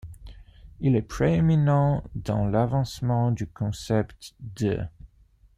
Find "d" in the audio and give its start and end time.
4.39-4.87